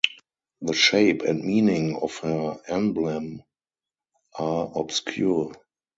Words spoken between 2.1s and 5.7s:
her emblem are obscure.